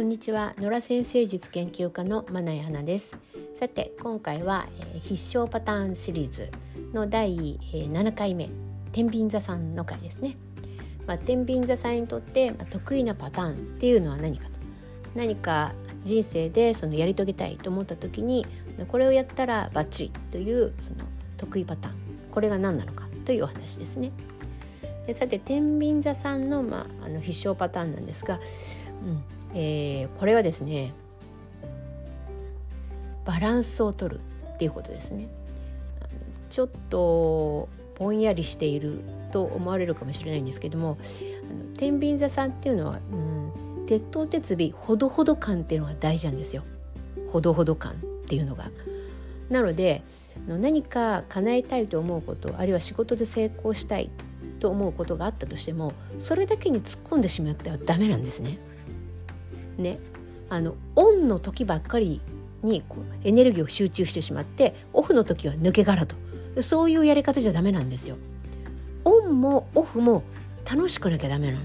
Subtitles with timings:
[0.00, 0.54] こんにちは。
[0.56, 3.14] 野良先生術研究家のまなや花です。
[3.58, 6.50] さて今回は、えー、必勝パターンシリーズ
[6.94, 8.48] の第、えー、7回目。
[8.92, 10.38] 天秤座さんの回ですね。
[11.06, 14.52] まあ、天秤座さんにとって、まあ、得意なパターンっていうのは何かと。
[15.14, 18.46] 何か人生でそのやり遂げたいと思った時に
[18.88, 21.04] これをやったらバッチリというその
[21.36, 21.94] 得意パターン。
[22.30, 24.12] これが何なのかというお話ですね。
[25.06, 28.40] でさて天秤座さんの,、まあ、あの必勝パターンなんですが、
[29.04, 29.39] うん。
[29.54, 30.92] えー、これはですね
[33.24, 34.20] バランスを取る
[34.54, 35.28] っていうことですね。
[36.50, 39.00] ちょっとぼんやりしている
[39.30, 43.16] と思われるかもしれないんですけどもあの天秤座さんっていうのは、う
[43.82, 46.64] ん、鉄頭鉄尾ほどほど感っていうのが大事なんですよ。
[47.28, 47.94] ほどほど感っ
[48.26, 48.70] ていうのが。
[49.48, 50.02] なので
[50.46, 54.10] 何か叶えたいと思うことあるいは仕事で成功したい
[54.60, 58.58] と思うことがあったとしてもそれだけに突っ込んでしまってはダメなんですね。
[59.80, 59.98] ね
[60.48, 62.20] あのオンの時ばっかり
[62.62, 66.16] にこうエネルギーを集中してしまってオフの時は抜け殻と
[66.62, 68.16] そういうやり方じゃダメなんですよ。
[69.04, 70.24] オンもオフも
[70.70, 71.60] 楽しくなきゃダメなの。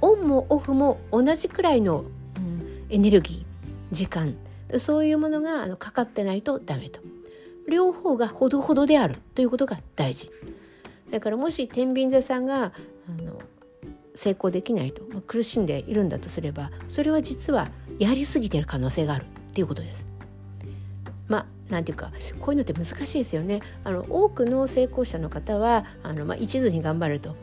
[0.00, 2.04] オンもオフも同じくらいの、
[2.36, 4.34] うん、エネルギー時間
[4.78, 7.00] そういうものがあのかかってないとダメと。
[7.68, 10.30] 両方がほどほどであるということが大事。
[11.10, 12.72] だからもし天秤座さんが
[14.14, 20.06] 成功できないと、まあ、苦しんでいるんだとすればそれは実はやりすぎてる可能性があるっていうことです。
[21.28, 23.60] まあなんていうかこういうのって難しいですよね。
[23.84, 27.34] あの多くの成功者の方はあの、まあ、一途に頑張ると、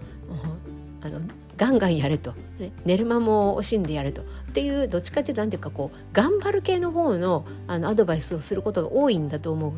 [1.02, 1.20] あの
[1.58, 9.74] ガンガンやれと、ね、寝る間も惜しんでやれとっていうどっちかっていうと何ていうかこう頑張る系の方のあのアドバイスをすることが多いんだと思う。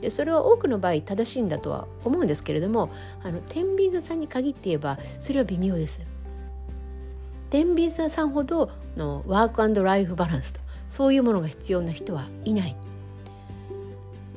[0.00, 2.90] でそれは多くの場合正しいんだとは思うんですけれども
[3.22, 6.02] あの天秤座さんに限って言えばそれは微妙です。
[7.50, 12.76] 天秤座さんほどのワークライフバランスとそういうものが必要な人はいない。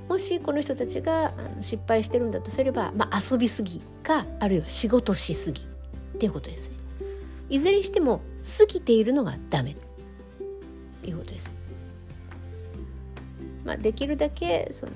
[0.07, 5.65] もしこの人たちが失敗してるんだとすれば、まあ、遊びすぎかあるいは仕事しすぎっ
[6.17, 6.75] ていうことですね。
[7.49, 8.21] いずれにしても
[8.57, 9.75] 過ぎているのがダメ
[11.03, 11.55] ということです。
[13.63, 14.91] まあ、できるだけその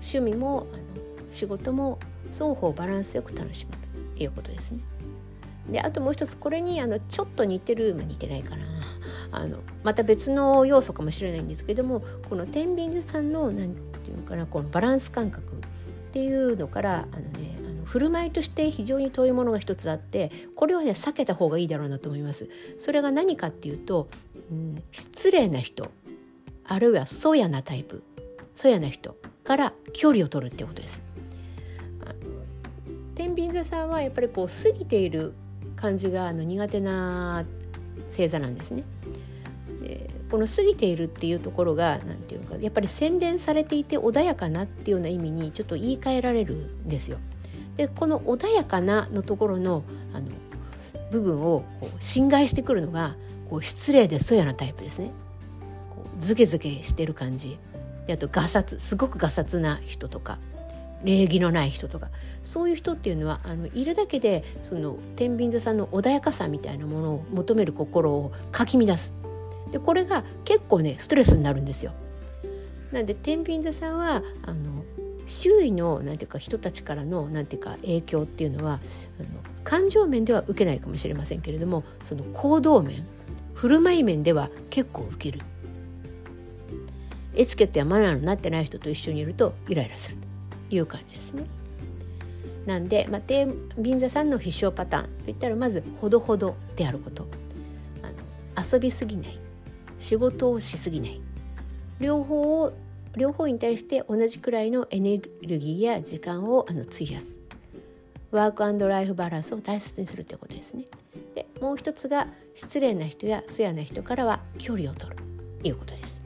[0.00, 0.82] 趣味もあの
[1.30, 1.98] 仕事も
[2.30, 3.72] 双方バランスよく楽しむ
[4.16, 4.80] ということですね。
[5.70, 8.64] であともう一つこれにあのちょっと似てる、まあ、似てないかな
[9.32, 15.56] あのまた別の要素かもしれないんですけどもこの天秤座さんの何て言うのかなこのバランス感覚っ
[16.12, 22.48] ていうのからあのねあの振る舞いとして非常に遠いものが一つあってこれはね避けた方がいいだろうなと思います。
[22.78, 24.08] それが何かっていうと、
[24.50, 25.90] うん、失礼な人
[26.66, 28.02] あるいはそやなタイプ
[28.54, 31.02] そやな人から距離を取るっていうことです。
[33.14, 35.34] 天秤座さんはやっぱりこう過ぎている
[35.76, 37.44] 感じがあの苦手な
[38.08, 38.84] 星座なんですね。
[39.80, 47.18] でこの過ぎているっていうところが何て言うかやっぱり洗練されていて穏やかなっていうような意味にちょっと言い換えられるんですよ。
[47.76, 50.28] でこの穏やかなのところのあの
[51.10, 53.14] 部分をこう侵害してくるのが
[53.50, 55.10] こう失礼でそやなタイプですね。
[55.90, 57.58] こうズケズケしてる感じ
[58.06, 60.38] であとガサツすごくガサツな人とか
[61.04, 62.08] 礼儀のない人とか
[62.42, 69.12] そういう人っていうのはあのいるだけでその天秤座さんの穏やかさみたいなものを求める心をかき乱す
[69.70, 71.92] でこれが結構ねストレスになるんですよ。
[72.92, 74.84] なんで天秤座さんはあの
[75.26, 79.28] 周囲のなんていうか人たちからのなんていうか影響っていうのはあの
[79.64, 83.04] 感情面では受けないかもしれませんけれどもその行動面
[83.54, 85.44] 振る舞い面では結構受ける。
[87.36, 90.18] エチケットやマナーのなってない人と一緒にいるとイライラする。
[90.74, 91.44] いう感じですね。
[92.66, 97.28] なんで、まあ、天秤座さんの必勝パターンといったらまずほどほどであること
[98.02, 99.38] あの遊びすぎない
[99.98, 101.20] 仕事をしすぎない
[102.00, 102.72] 両方を
[103.16, 107.38] 両方に対して同じくらいのエネルギーや時間をあの費やす
[108.30, 110.84] ワークライフバランスを大切にするということですね。
[111.34, 115.22] でもう一つが失礼な人やそやな人からは距離を取る
[115.62, 116.20] ということです。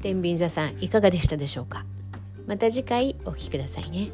[0.00, 1.84] 天秤座さんいかがでしたでしょうか？
[2.46, 4.10] また次回お聴きくださいね。